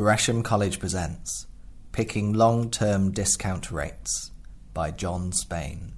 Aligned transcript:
Gresham 0.00 0.42
College 0.42 0.80
presents 0.80 1.46
Picking 1.92 2.32
Long 2.32 2.70
Term 2.70 3.10
Discount 3.10 3.70
Rates 3.70 4.30
by 4.72 4.90
John 4.90 5.30
Spain. 5.30 5.92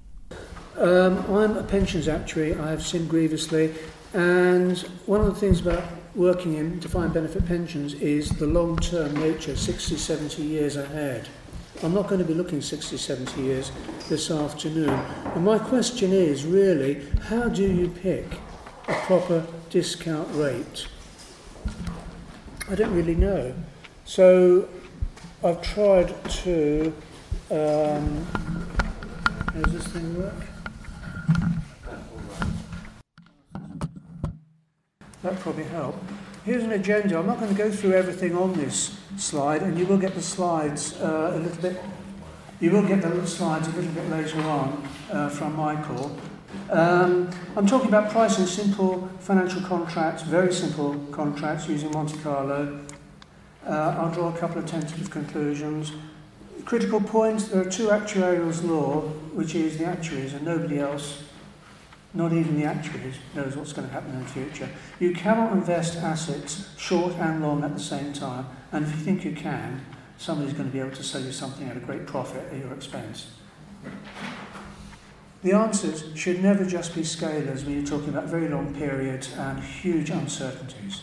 Um, 0.77 1.19
I'm 1.33 1.55
a 1.55 1.63
pensions 1.63 2.09
actuary, 2.09 2.53
I 2.53 2.69
have 2.69 2.85
sinned 2.85 3.09
grievously, 3.09 3.73
and 4.13 4.77
one 5.05 5.21
of 5.21 5.27
the 5.27 5.35
things 5.35 5.61
about 5.61 5.85
working 6.15 6.55
in 6.55 6.79
defined 6.79 7.13
benefit 7.13 7.47
pensions 7.47 7.93
is 7.93 8.29
the 8.31 8.45
long 8.45 8.75
term 8.75 9.15
nature, 9.15 9.55
60, 9.55 9.95
70 9.95 10.43
years 10.43 10.75
ahead. 10.75 11.29
I'm 11.81 11.93
not 11.93 12.09
going 12.09 12.19
to 12.19 12.27
be 12.27 12.33
looking 12.33 12.61
60, 12.61 12.97
70 12.97 13.41
years 13.41 13.71
this 14.09 14.29
afternoon. 14.29 14.89
And 14.89 15.45
my 15.45 15.57
question 15.57 16.11
is 16.11 16.45
really, 16.45 17.07
how 17.29 17.47
do 17.47 17.63
you 17.63 17.87
pick 17.87 18.25
a 18.89 18.95
proper 19.05 19.47
discount 19.69 20.27
rate? 20.33 20.87
I 22.69 22.75
don't 22.75 22.93
really 22.93 23.15
know. 23.15 23.55
So 24.05 24.67
I've 25.43 25.61
tried 25.61 26.13
to. 26.43 26.93
Um, 27.49 28.27
does 29.53 29.73
this 29.73 29.87
thing 29.87 30.17
work? 30.17 30.33
That 35.21 35.39
probably 35.39 35.63
help. 35.65 35.95
Here's 36.43 36.63
an 36.63 36.73
agenda. 36.73 37.17
I'm 37.17 37.27
not 37.27 37.39
going 37.39 37.55
to 37.55 37.57
go 37.57 37.71
through 37.71 37.93
everything 37.93 38.35
on 38.35 38.53
this 38.53 38.97
slide, 39.17 39.61
and 39.61 39.77
you 39.79 39.85
will 39.85 39.97
get 39.97 40.15
the 40.15 40.21
slides 40.21 40.99
uh, 40.99 41.33
a 41.35 41.39
little 41.39 41.61
bit. 41.61 41.81
You 42.59 42.71
will 42.71 42.85
get 42.85 43.01
the 43.01 43.25
slides 43.25 43.67
a 43.67 43.71
little 43.71 43.91
bit 43.91 44.09
later 44.09 44.41
on 44.41 44.89
uh, 45.11 45.29
from 45.29 45.55
Michael. 45.55 46.17
Um, 46.69 47.29
I'm 47.55 47.67
talking 47.67 47.87
about 47.87 48.11
pricing 48.11 48.45
simple 48.45 49.09
financial 49.19 49.61
contracts, 49.61 50.23
very 50.23 50.51
simple 50.51 50.95
contracts 51.11 51.67
using 51.67 51.91
Monte 51.91 52.17
Carlo. 52.19 52.79
Uh, 53.65 53.95
I'll 53.97 54.11
draw 54.11 54.33
a 54.33 54.37
couple 54.37 54.59
of 54.59 54.65
tentative 54.65 55.09
conclusions. 55.09 55.93
Critical 56.65 56.99
points, 56.99 57.45
there 57.45 57.61
are 57.61 57.69
two 57.69 57.87
actuarials 57.87 58.63
law, 58.63 59.01
which 59.33 59.55
is 59.55 59.77
the 59.77 59.85
actuaries 59.85 60.33
and 60.33 60.43
nobody 60.45 60.79
else, 60.79 61.23
not 62.13 62.33
even 62.33 62.59
the 62.59 62.65
actuaries, 62.65 63.15
knows 63.35 63.55
what's 63.55 63.73
going 63.73 63.87
to 63.87 63.93
happen 63.93 64.11
in 64.11 64.23
the 64.23 64.29
future. 64.29 64.69
You 64.99 65.13
cannot 65.13 65.53
invest 65.53 65.97
assets 65.97 66.69
short 66.77 67.13
and 67.15 67.41
long 67.41 67.63
at 67.63 67.73
the 67.73 67.81
same 67.81 68.13
time, 68.13 68.47
and 68.71 68.85
if 68.85 68.91
you 68.91 68.97
think 68.97 69.23
you 69.23 69.33
can, 69.33 69.85
somebody's 70.17 70.53
going 70.53 70.69
to 70.69 70.73
be 70.73 70.79
able 70.79 70.95
to 70.95 71.03
sell 71.03 71.21
you 71.21 71.31
something 71.31 71.67
at 71.67 71.77
a 71.77 71.81
great 71.81 72.05
profit 72.05 72.45
at 72.51 72.57
your 72.57 72.73
expense. 72.73 73.31
The 75.41 75.51
answers 75.51 76.05
should 76.15 76.41
never 76.41 76.65
just 76.65 76.95
be 76.95 77.01
scalars 77.01 77.65
when 77.65 77.75
you're 77.75 77.85
talking 77.85 78.09
about 78.09 78.25
very 78.25 78.47
long 78.47 78.73
periods 78.73 79.33
and 79.33 79.59
huge 79.59 80.09
uncertainties. 80.09 81.01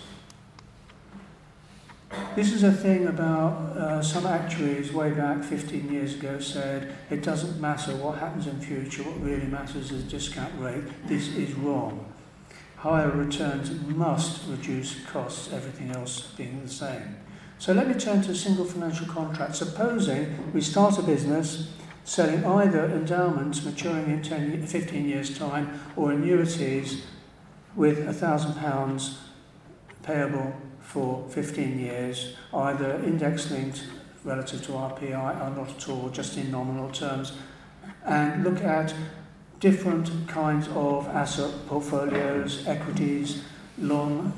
This 2.41 2.55
is 2.55 2.63
a 2.63 2.73
thing 2.73 3.07
about 3.07 3.77
uh, 3.77 4.03
some 4.03 4.25
actuaries 4.25 4.95
way 4.95 5.11
back 5.11 5.45
15 5.45 5.93
years 5.93 6.15
ago 6.15 6.41
said 6.41 6.97
it 7.11 7.23
doesn't 7.23 7.61
matter 7.61 7.95
what 7.97 8.17
happens 8.17 8.47
in 8.47 8.59
future, 8.59 9.03
what 9.03 9.21
really 9.21 9.45
matters 9.45 9.93
is 9.93 10.05
discount 10.05 10.51
rate. 10.59 10.83
This 11.07 11.37
is 11.37 11.53
wrong. 11.53 12.11
Higher 12.77 13.11
returns 13.11 13.71
must 13.89 14.49
reduce 14.49 15.05
costs, 15.05 15.53
everything 15.53 15.91
else 15.91 16.29
being 16.29 16.63
the 16.63 16.69
same. 16.71 17.17
So 17.59 17.75
let 17.75 17.87
me 17.87 17.93
turn 17.93 18.23
to 18.23 18.31
a 18.31 18.35
single 18.35 18.65
financial 18.65 19.07
contract. 19.07 19.55
Supposing 19.57 20.51
we 20.55 20.63
start 20.63 20.99
a 20.99 21.03
business 21.03 21.71
selling 22.05 22.43
either 22.47 22.87
endowments 22.87 23.63
maturing 23.63 24.09
in 24.09 24.23
10, 24.23 24.67
15 24.67 25.07
years' 25.07 25.37
time 25.37 25.79
or 25.95 26.13
annuities 26.13 27.05
with 27.77 27.99
£1,000 27.99 29.17
payable 30.03 30.55
for 30.91 31.25
15 31.29 31.79
years, 31.79 32.35
either 32.53 32.97
index 33.05 33.49
linked 33.53 33.85
relative 34.25 34.61
to 34.67 34.73
RPI 34.73 35.41
or 35.41 35.51
not 35.57 35.71
at 35.71 35.89
all, 35.89 36.09
just 36.09 36.37
in 36.37 36.51
nominal 36.51 36.91
terms, 36.91 37.33
and 38.05 38.43
look 38.43 38.61
at 38.65 38.93
different 39.61 40.11
kinds 40.27 40.67
of 40.75 41.06
asset 41.06 41.53
portfolios, 41.69 42.67
equities, 42.67 43.45
long 43.79 44.33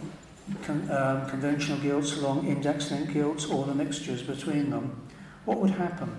con, 0.62 0.90
um, 0.90 1.26
conventional 1.30 1.78
gilts, 1.78 2.18
long 2.18 2.46
index 2.46 2.90
linked 2.90 3.14
gilts, 3.14 3.46
or 3.46 3.64
the 3.64 3.74
mixtures 3.74 4.22
between 4.22 4.68
them. 4.68 5.00
What 5.46 5.58
would 5.58 5.70
happen? 5.70 6.14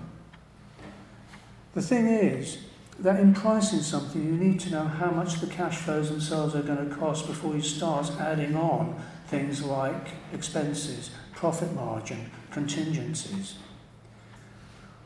The 1.74 1.82
thing 1.82 2.08
is 2.08 2.58
that 2.98 3.18
in 3.18 3.34
pricing 3.34 3.80
something, 3.80 4.24
you 4.24 4.32
need 4.32 4.60
to 4.60 4.70
know 4.70 4.84
how 4.84 5.10
much 5.10 5.40
the 5.40 5.46
cash 5.46 5.78
flows 5.78 6.10
themselves 6.10 6.54
are 6.54 6.62
going 6.62 6.88
to 6.88 6.94
cost 6.94 7.26
before 7.26 7.54
you 7.54 7.62
start 7.62 8.10
adding 8.20 8.54
on 8.56 8.94
things 9.26 9.62
like 9.62 10.08
expenses, 10.32 11.10
profit 11.34 11.72
margin, 11.74 12.30
contingencies. 12.50 13.56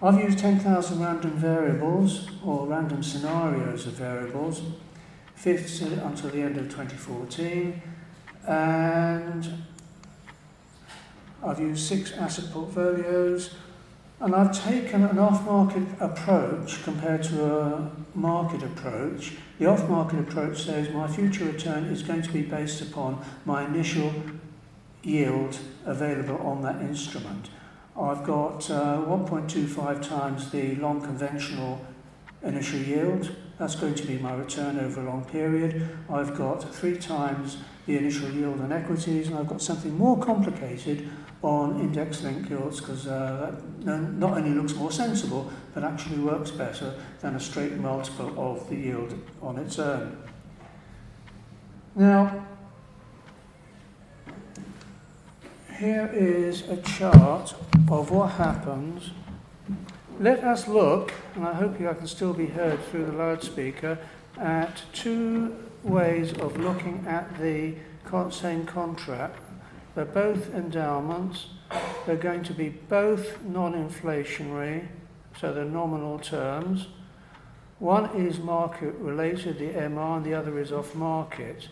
I've 0.02 0.20
used 0.22 0.38
10,000 0.38 1.00
random 1.00 1.32
variables 1.32 2.28
or 2.44 2.66
random 2.66 3.02
scenarios 3.02 3.86
of 3.86 3.94
variables, 3.94 4.62
until 5.44 6.30
the 6.30 6.42
end 6.42 6.56
of 6.56 6.64
2014, 6.64 7.82
and 8.46 9.64
I've 11.44 11.60
used 11.60 11.86
six 11.86 12.12
asset 12.12 12.52
portfolios, 12.52 13.54
and 14.20 14.34
I've 14.34 14.64
taken 14.64 15.04
an 15.04 15.18
off-market 15.18 15.86
approach 16.00 16.82
compared 16.82 17.22
to 17.24 17.54
a 17.54 17.90
market 18.14 18.62
approach. 18.64 19.34
The 19.58 19.66
off-market 19.66 20.18
approach 20.18 20.64
says 20.64 20.92
my 20.92 21.06
future 21.06 21.44
return 21.44 21.84
is 21.84 22.02
going 22.02 22.22
to 22.22 22.32
be 22.32 22.42
based 22.42 22.80
upon 22.80 23.24
my 23.44 23.64
initial 23.64 24.12
yield 25.04 25.58
available 25.84 26.38
on 26.38 26.62
that 26.62 26.80
instrument. 26.80 27.50
I've 27.96 28.24
got 28.24 28.68
uh, 28.70 29.02
1.25 29.06 30.08
times 30.08 30.50
the 30.50 30.74
long 30.76 31.00
conventional 31.00 31.84
initial 32.42 32.80
yield. 32.80 33.34
That's 33.58 33.76
going 33.76 33.94
to 33.94 34.06
be 34.06 34.18
my 34.18 34.34
return 34.34 34.78
over 34.80 35.00
a 35.00 35.04
long 35.04 35.24
period. 35.24 35.96
I've 36.10 36.36
got 36.36 36.74
three 36.74 36.96
times 36.96 37.58
the 37.86 37.96
initial 37.96 38.30
yield 38.30 38.60
on 38.60 38.72
equities, 38.72 39.28
and 39.28 39.38
I've 39.38 39.48
got 39.48 39.62
something 39.62 39.96
more 39.96 40.18
complicated 40.18 41.08
on 41.42 41.78
index-linked 41.80 42.48
gilts 42.48 42.80
because 42.80 43.06
uh, 43.06 43.54
that 43.80 43.94
not 43.94 44.36
only 44.36 44.50
looks 44.50 44.74
more 44.74 44.90
sensible, 44.90 45.50
but 45.72 45.84
actually 45.84 46.18
works 46.18 46.50
better 46.50 46.94
than 47.20 47.36
a 47.36 47.40
straight 47.40 47.74
multiple 47.74 48.32
of 48.36 48.68
the 48.68 48.76
yield 48.76 49.14
on 49.40 49.56
its 49.56 49.78
own. 49.78 50.20
Now, 51.94 52.44
here 55.78 56.10
is 56.12 56.62
a 56.68 56.76
chart 56.78 57.54
of 57.88 58.10
what 58.10 58.32
happens. 58.32 59.10
Let 60.18 60.42
us 60.42 60.66
look, 60.66 61.12
and 61.36 61.46
I 61.46 61.54
hope 61.54 61.78
you 61.78 61.88
can 61.94 62.08
still 62.08 62.34
be 62.34 62.46
heard 62.46 62.82
through 62.86 63.06
the 63.06 63.12
loudspeaker, 63.12 63.98
at 64.36 64.82
two 64.92 65.56
ways 65.84 66.32
of 66.38 66.58
looking 66.58 67.04
at 67.06 67.38
the 67.38 67.74
same 68.30 68.64
contract 68.64 69.38
they're 69.98 70.04
both 70.04 70.54
endowments. 70.54 71.46
They're 72.06 72.14
going 72.14 72.44
to 72.44 72.52
be 72.52 72.68
both 72.68 73.42
non-inflationary, 73.42 74.86
so 75.40 75.52
they're 75.52 75.64
nominal 75.64 76.20
terms. 76.20 76.86
One 77.80 78.04
is 78.10 78.38
market 78.38 78.94
related, 79.00 79.58
the 79.58 79.70
MR, 79.70 80.18
and 80.18 80.24
the 80.24 80.34
other 80.34 80.56
is 80.60 80.70
off 80.70 80.94
market. 80.94 81.66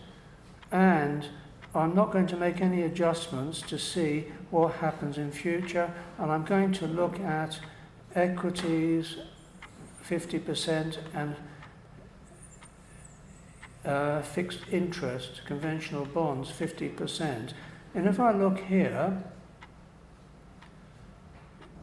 And 0.72 1.28
I'm 1.72 1.94
not 1.94 2.10
going 2.10 2.26
to 2.26 2.36
make 2.36 2.60
any 2.60 2.82
adjustments 2.82 3.62
to 3.62 3.78
see 3.78 4.24
what 4.50 4.72
happens 4.72 5.18
in 5.18 5.30
future, 5.30 5.94
and 6.18 6.32
I'm 6.32 6.44
going 6.44 6.72
to 6.72 6.88
look 6.88 7.20
at 7.20 7.60
equities 8.16 9.18
50% 10.04 10.98
and 11.14 11.36
uh, 13.84 14.20
fixed 14.22 14.62
interest, 14.72 15.42
conventional 15.46 16.06
bonds 16.06 16.50
50%. 16.50 17.52
And 17.96 18.06
if 18.06 18.20
I 18.20 18.30
look 18.30 18.58
here, 18.58 19.24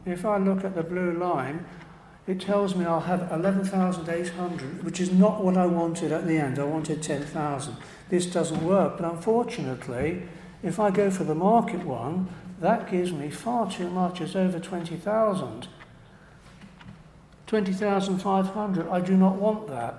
if 0.06 0.24
I 0.24 0.38
look 0.38 0.62
at 0.62 0.76
the 0.76 0.84
blue 0.84 1.12
line, 1.12 1.66
it 2.28 2.40
tells 2.40 2.76
me 2.76 2.84
I'll 2.84 3.00
have 3.00 3.32
11,800, 3.32 4.84
which 4.84 5.00
is 5.00 5.10
not 5.10 5.42
what 5.42 5.56
I 5.56 5.66
wanted 5.66 6.12
at 6.12 6.28
the 6.28 6.38
end. 6.38 6.60
I 6.60 6.64
wanted 6.64 7.02
10,000. 7.02 7.76
This 8.10 8.26
doesn't 8.26 8.62
work, 8.62 8.98
but 8.98 9.10
unfortunately, 9.10 10.22
if 10.62 10.78
I 10.78 10.92
go 10.92 11.10
for 11.10 11.24
the 11.24 11.34
market 11.34 11.84
one, 11.84 12.28
that 12.60 12.88
gives 12.88 13.10
me 13.10 13.28
far 13.28 13.68
too 13.68 13.90
much. 13.90 14.20
It's 14.20 14.36
over 14.36 14.60
20,000. 14.60 15.66
20,500, 17.48 18.88
I 18.88 19.00
do 19.00 19.16
not 19.16 19.34
want 19.34 19.66
that. 19.66 19.96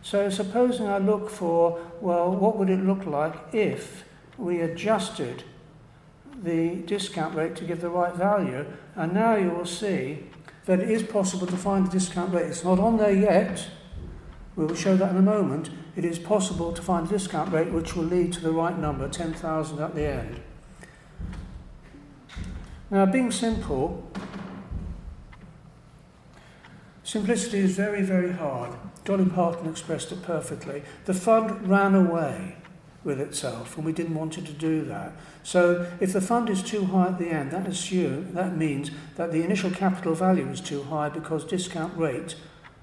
So 0.00 0.30
supposing 0.30 0.86
I 0.86 0.98
look 0.98 1.28
for, 1.28 1.80
well, 2.00 2.30
what 2.30 2.56
would 2.56 2.70
it 2.70 2.84
look 2.84 3.04
like 3.04 3.34
if 3.52 4.04
we 4.38 4.60
adjusted 4.60 5.42
the 6.42 6.76
discount 6.86 7.34
rate 7.34 7.56
to 7.56 7.64
give 7.64 7.80
the 7.80 7.90
right 7.90 8.14
value. 8.14 8.66
And 8.94 9.12
now 9.12 9.36
you 9.36 9.50
will 9.50 9.66
see 9.66 10.24
that 10.66 10.80
it 10.80 10.90
is 10.90 11.02
possible 11.02 11.46
to 11.46 11.56
find 11.56 11.86
the 11.86 11.90
discount 11.90 12.34
rate. 12.34 12.46
It's 12.46 12.64
not 12.64 12.78
on 12.78 12.96
there 12.96 13.12
yet. 13.12 13.68
We 14.56 14.64
will 14.64 14.74
show 14.74 14.96
that 14.96 15.10
in 15.10 15.16
a 15.16 15.22
moment. 15.22 15.70
It 15.96 16.04
is 16.04 16.18
possible 16.18 16.72
to 16.72 16.82
find 16.82 17.06
a 17.06 17.10
discount 17.10 17.52
rate 17.52 17.70
which 17.70 17.94
will 17.94 18.04
lead 18.04 18.32
to 18.34 18.40
the 18.40 18.52
right 18.52 18.76
number, 18.78 19.08
10,000 19.08 19.78
at 19.78 19.94
the 19.94 20.06
end. 20.06 20.40
Now, 22.90 23.06
being 23.06 23.32
simple, 23.32 24.08
simplicity 27.02 27.58
is 27.58 27.76
very, 27.76 28.02
very 28.02 28.32
hard. 28.32 28.74
Dolly 29.04 29.26
Parton 29.26 29.68
expressed 29.68 30.12
it 30.12 30.22
perfectly. 30.22 30.82
The 31.04 31.14
fund 31.14 31.68
ran 31.68 31.94
away 31.94 32.56
with 33.06 33.20
itself, 33.20 33.76
and 33.76 33.86
we 33.86 33.92
didn't 33.92 34.16
want 34.16 34.36
it 34.36 34.44
to 34.46 34.52
do 34.52 34.84
that. 34.84 35.12
So, 35.44 35.90
if 36.00 36.12
the 36.12 36.20
fund 36.20 36.50
is 36.50 36.62
too 36.62 36.84
high 36.86 37.06
at 37.06 37.18
the 37.18 37.28
end, 37.28 37.52
that 37.52 37.68
assume 37.68 38.34
that 38.34 38.56
means 38.56 38.90
that 39.14 39.30
the 39.30 39.42
initial 39.42 39.70
capital 39.70 40.14
value 40.14 40.48
is 40.48 40.60
too 40.60 40.82
high 40.82 41.08
because 41.08 41.44
discount 41.44 41.96
rate 41.96 42.34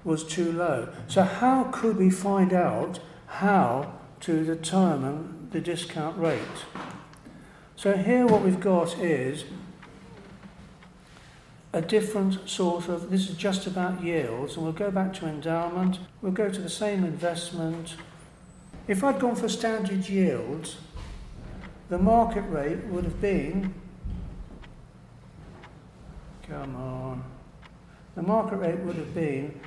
was 0.02 0.24
too 0.24 0.50
low. 0.50 0.88
So, 1.06 1.22
how 1.22 1.64
could 1.64 1.98
we 1.98 2.10
find 2.10 2.54
out 2.54 3.00
how 3.26 3.92
to 4.20 4.44
determine 4.44 5.48
the 5.52 5.60
discount 5.60 6.18
rate? 6.18 6.64
So, 7.76 7.94
here 7.94 8.26
what 8.26 8.42
we've 8.42 8.60
got 8.60 8.98
is 8.98 9.44
a 11.74 11.82
different 11.82 12.48
sort 12.48 12.88
of, 12.88 13.10
this 13.10 13.28
is 13.28 13.36
just 13.36 13.66
about 13.66 14.02
yields, 14.02 14.54
and 14.54 14.64
we'll 14.64 14.72
go 14.72 14.90
back 14.90 15.12
to 15.14 15.26
endowment, 15.26 15.98
we'll 16.22 16.32
go 16.32 16.48
to 16.48 16.60
the 16.60 16.70
same 16.70 17.04
investment. 17.04 17.96
If 18.86 19.02
I'd 19.02 19.18
gone 19.18 19.34
for 19.34 19.48
standard 19.48 20.06
yields, 20.08 20.76
the 21.88 21.96
market 21.98 22.42
rate 22.42 22.84
would 22.84 23.04
have 23.04 23.18
been, 23.18 23.72
come 26.46 26.76
on, 26.76 27.24
the 28.14 28.22
market 28.22 28.56
rate 28.56 28.78
would 28.80 28.96
have 28.96 29.14
been, 29.14 29.58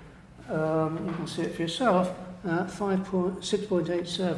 um, 0.50 1.04
you 1.08 1.14
can 1.14 1.26
see 1.26 1.42
it 1.42 1.56
for 1.56 1.64
yourself, 1.64 2.16
at 2.46 2.68
6.87. 2.68 4.38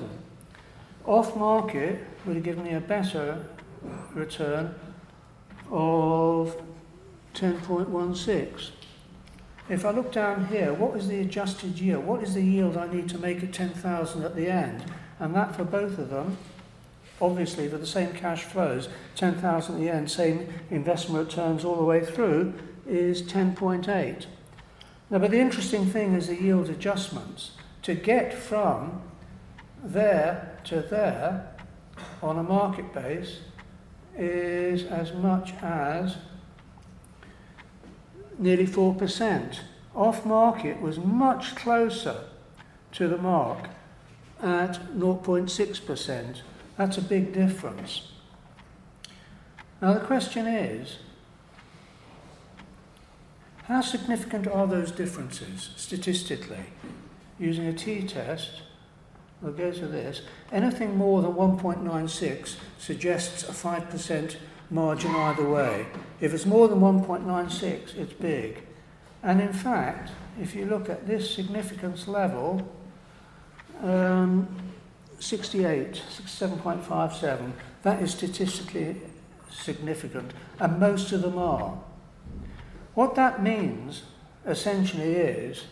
Off 1.06 1.36
market 1.36 2.06
would 2.26 2.38
have 2.38 2.46
given 2.46 2.64
me 2.64 2.74
a 2.74 2.80
better 2.80 3.46
return 4.14 4.74
of 5.70 6.56
10.16. 7.34 8.79
If 9.70 9.86
I 9.86 9.92
look 9.92 10.12
down 10.12 10.48
here, 10.48 10.74
what 10.74 10.98
is 10.98 11.08
the 11.08 11.20
adjusted 11.20 11.80
yield? 11.80 12.04
What 12.04 12.24
is 12.24 12.34
the 12.34 12.42
yield 12.42 12.76
I 12.76 12.92
need 12.92 13.08
to 13.10 13.20
make 13.20 13.44
at 13.44 13.54
10,000 13.54 14.24
at 14.24 14.36
the 14.36 14.50
end? 14.50 14.84
And 15.20 15.36
that 15.36 15.56
for 15.56 15.64
both 15.64 16.00
of 16.00 16.10
them, 16.10 16.38
obviously 17.22 17.68
for 17.68 17.78
the 17.78 17.86
same 17.86 18.12
cash 18.14 18.44
flows, 18.46 18.90
10,000 19.16 19.76
at 19.76 19.80
the 19.80 19.90
end, 19.90 20.10
same 20.10 20.52
investment 20.72 21.28
returns 21.28 21.64
all 21.64 21.76
the 21.76 21.84
way 21.84 22.04
through, 22.04 22.56
is 22.88 23.22
10.8. 23.22 24.26
Now, 25.12 25.20
but 25.20 25.30
the 25.30 25.40
interesting 25.40 25.86
thing 25.86 26.16
is 26.16 26.28
the 26.28 26.42
yield 26.42 26.70
adjustments. 26.70 27.52
To 27.84 27.94
get 27.94 28.34
from 28.34 29.04
there 29.84 30.60
to 30.66 30.82
there 30.82 31.56
on 32.24 32.40
a 32.40 32.44
market 32.44 32.92
base 32.92 33.40
is 34.18 34.84
as 34.86 35.14
much 35.14 35.54
as 35.62 36.18
nearly 38.40 38.66
4%. 38.66 39.60
Off 39.94 40.26
market 40.26 40.82
was 40.82 40.98
much 40.98 41.56
closer 41.56 42.24
to 42.94 43.08
the 43.08 43.18
mark 43.18 43.68
at 44.42 44.80
0.6%. 44.98 46.42
That's 46.78 46.98
a 46.98 47.02
big 47.02 47.34
difference. 47.34 48.14
Now, 49.82 49.94
the 49.94 50.00
question 50.00 50.48
is 50.48 50.98
how 53.64 53.82
significant 53.82 54.48
are 54.48 54.66
those 54.66 54.92
differences 54.92 55.70
statistically? 55.76 56.66
Using 57.38 57.68
a 57.68 57.74
t 57.74 58.02
test, 58.08 58.64
we'll 59.42 59.54
go 59.54 59.72
to 59.72 59.88
this. 59.88 60.22
Anything 60.52 60.98
more 60.98 61.22
than 61.22 61.34
1.96 61.34 62.56
suggests 62.78 63.44
a 63.44 63.52
5% 63.52 64.36
margin 64.70 65.12
either 65.16 65.48
way. 65.48 65.88
If 66.22 66.34
it's 66.34 66.46
more 66.46 66.68
than 66.68 66.80
1.96, 66.80 67.96
it's 67.96 68.14
big. 68.14 68.64
And 69.24 69.42
in 69.42 69.54
fact, 69.54 70.12
if 70.40 70.56
you 70.56 70.66
look 70.66 70.90
at 70.90 71.08
this 71.08 71.34
significance 71.34 72.08
level, 72.08 72.68
um, 73.82 74.48
68, 75.20 76.02
67.57, 76.10 77.52
that 77.84 78.02
is 78.02 78.12
statistically 78.12 78.96
significant, 79.52 80.34
and 80.60 80.80
most 80.80 81.12
of 81.12 81.22
them 81.22 81.38
are. 81.38 81.78
What 82.94 83.16
that 83.16 83.42
means 83.42 84.04
essentially 84.46 85.16
is 85.16 85.66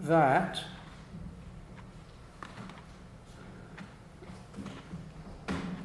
that 0.00 0.60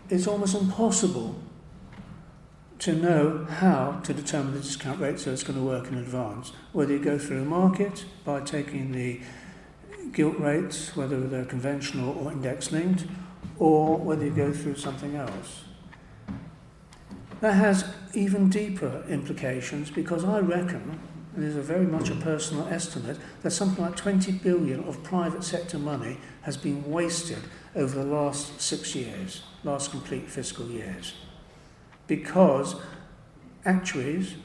it's 0.10 0.28
almost 0.28 0.56
impossible 0.56 1.36
to 2.80 2.94
know 2.94 3.46
how 3.46 4.02
to 4.04 4.14
determine 4.14 4.54
the 4.54 4.60
discount 4.60 5.00
rate 5.00 5.20
so 5.20 5.32
it's 5.32 5.44
going 5.44 5.58
to 5.58 5.66
work 5.66 5.88
in 5.88 5.98
advance. 5.98 6.52
Whether 6.74 6.94
you 6.94 7.00
go 7.00 7.18
through 7.18 7.42
a 7.42 7.46
market 7.46 8.06
by 8.26 8.42
taking 8.42 8.92
the 8.92 9.22
gilt 10.12 10.38
rates, 10.40 10.96
whether 10.96 11.20
they're 11.28 11.46
conventional 11.46 12.18
or 12.18 12.32
index 12.32 12.72
linked, 12.72 13.06
or 13.58 13.98
whether 13.98 14.26
you 14.26 14.32
go 14.32 14.52
through 14.52 14.76
something 14.76 15.16
else. 15.16 15.64
That 17.42 17.54
has 17.54 17.86
even 18.14 18.50
deeper 18.50 19.04
implications 19.10 19.90
because 19.90 20.24
I 20.24 20.40
reckon, 20.40 21.00
there's 21.36 21.56
a 21.56 21.62
very 21.62 21.86
much 21.86 22.10
a 22.10 22.16
personal 22.16 22.68
estimate 22.68 23.18
that 23.42 23.52
something 23.52 23.84
like 23.84 23.96
20 23.96 24.32
billion 24.34 24.84
of 24.84 25.04
private 25.04 25.44
sector 25.44 25.80
money 25.80 26.18
has 26.44 26.58
been 26.58 26.90
wasted 26.90 27.40
over 27.76 27.98
the 27.98 28.06
last 28.06 28.62
six 28.62 28.96
years, 28.96 29.44
last 29.64 29.92
complete 29.92 30.30
fiscal 30.30 30.68
years, 30.68 31.14
because 32.08 32.76
actuaries, 33.66 34.36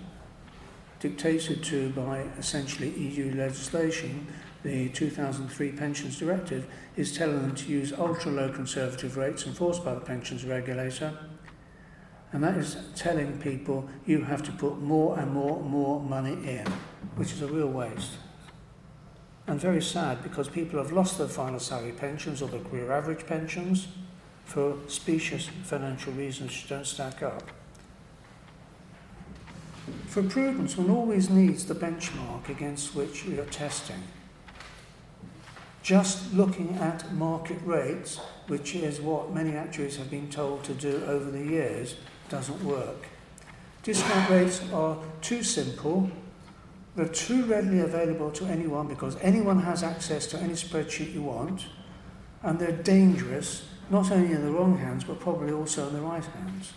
dictated 1.00 1.62
to 1.62 1.90
by 1.90 2.20
essentially 2.38 2.90
EU 2.90 3.34
legislation, 3.34 4.26
the 4.62 4.88
2003 4.88 5.72
Pensions 5.72 6.18
Directive, 6.18 6.66
is 6.96 7.16
telling 7.16 7.42
them 7.42 7.54
to 7.54 7.70
use 7.70 7.92
ultra-low 7.92 8.50
conservative 8.50 9.16
rates 9.16 9.46
enforced 9.46 9.84
by 9.84 9.94
the 9.94 10.00
pensions 10.00 10.44
regulator, 10.44 11.16
And 12.32 12.44
that 12.44 12.56
is 12.56 12.76
telling 12.94 13.38
people 13.38 13.88
you 14.06 14.22
have 14.22 14.42
to 14.44 14.52
put 14.52 14.80
more 14.80 15.18
and 15.18 15.32
more 15.32 15.58
and 15.58 15.68
more 15.68 16.00
money 16.00 16.34
in, 16.46 16.66
which 17.16 17.32
is 17.32 17.42
a 17.42 17.46
real 17.46 17.68
waste 17.68 18.12
and 19.48 19.58
very 19.58 19.80
sad 19.80 20.22
because 20.22 20.46
people 20.46 20.78
have 20.78 20.92
lost 20.92 21.16
their 21.16 21.26
final 21.26 21.58
salary 21.58 21.92
pensions 21.92 22.42
or 22.42 22.48
their 22.48 22.60
career 22.60 22.92
average 22.92 23.26
pensions 23.26 23.88
for 24.44 24.76
specious 24.86 25.48
financial 25.64 26.12
reasons 26.12 26.50
which 26.50 26.68
don't 26.68 26.86
stack 26.86 27.22
up. 27.22 27.42
For 30.06 30.22
prudence, 30.22 30.76
one 30.76 30.90
always 30.90 31.30
needs 31.30 31.64
the 31.64 31.74
benchmark 31.74 32.50
against 32.50 32.94
which 32.94 33.24
you're 33.24 33.44
testing. 33.46 34.02
Just 35.82 36.34
looking 36.34 36.76
at 36.76 37.10
market 37.14 37.58
rates, 37.64 38.18
which 38.48 38.74
is 38.74 39.00
what 39.00 39.32
many 39.32 39.56
actuaries 39.56 39.96
have 39.96 40.10
been 40.10 40.28
told 40.28 40.62
to 40.64 40.74
do 40.74 41.02
over 41.06 41.30
the 41.30 41.42
years, 41.42 41.96
doesn't 42.28 42.62
work. 42.64 43.06
Discount 43.82 44.30
rates 44.30 44.62
are 44.72 44.98
too 45.20 45.42
simple 45.42 46.10
they're 46.98 47.06
too 47.06 47.44
readily 47.44 47.78
available 47.78 48.32
to 48.32 48.44
anyone 48.46 48.88
because 48.88 49.16
anyone 49.20 49.60
has 49.60 49.84
access 49.84 50.26
to 50.26 50.38
any 50.38 50.54
spreadsheet 50.54 51.14
you 51.14 51.22
want, 51.22 51.66
and 52.42 52.58
they're 52.58 52.72
dangerous 52.72 53.68
not 53.88 54.10
only 54.10 54.34
in 54.34 54.44
the 54.44 54.50
wrong 54.50 54.76
hands 54.78 55.04
but 55.04 55.20
probably 55.20 55.52
also 55.52 55.86
in 55.86 55.94
the 55.94 56.00
right 56.00 56.24
hands. 56.24 56.72